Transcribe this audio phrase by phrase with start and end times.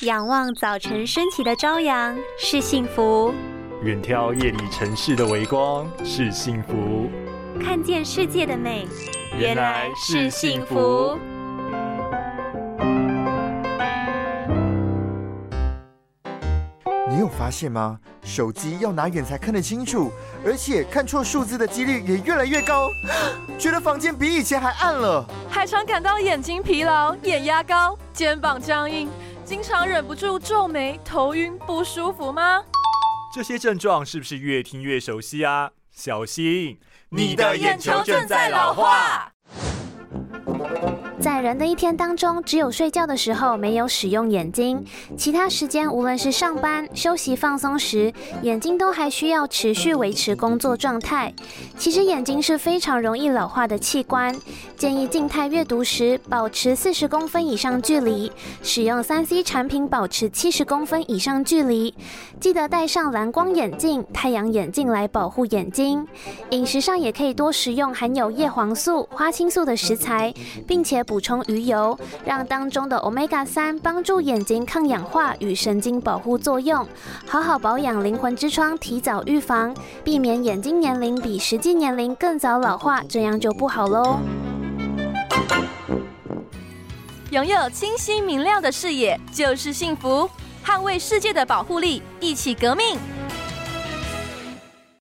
[0.00, 3.32] 仰望早晨升起的朝阳是幸福，
[3.84, 7.08] 远眺夜里城市的微光是幸福，
[7.62, 8.88] 看见世界的美
[9.38, 11.16] 原来是幸福。
[17.08, 17.96] 你有发现吗？
[18.24, 20.10] 手机要拿远才看得清楚，
[20.44, 22.88] 而且看错数字的几率也越来越高。
[23.56, 29.08] 觉得房间比以前还暗了，还常感到眼睛疲劳、眼压高、肩膀僵硬，
[29.44, 32.64] 经常忍不住皱眉、头晕不舒服吗？
[33.34, 35.72] 这些症状是不是越听越熟悉啊？
[35.90, 36.80] 小心，
[37.10, 39.33] 你的眼球正在老化。
[41.24, 44.84] 在人的一天当中，只有睡觉的时候没有使用眼睛，
[45.16, 51.32] 其他时间无论是上班、休息、放松时，眼睛都还需要持续维持工作状态。
[51.78, 54.38] 其实眼睛是非常容易老化的器官，
[54.76, 58.30] 建议静态阅读时保持四十公分以上距离，
[58.62, 61.94] 使用三 C 产品保持七十公分以上距离。
[62.38, 66.06] 记得戴上蓝光眼镜、太阳眼镜来保护眼睛。
[66.50, 70.30] 饮食上也可以多食用含有叶黄素、花青素的食材，
[70.68, 71.13] 并且补。
[71.14, 76.84] 补充鱼油，让当中的 omega 三帮助眼睛抗氧化与神经保护作用，
[77.24, 84.18] 好好保养灵魂之窗，提早预防，避免眼睛年龄比实际年龄更早老化，这样就不好喽。
[87.30, 90.28] 拥有清晰明亮的视野就是幸福，
[90.66, 92.98] 捍卫世界的保护力，一起革命。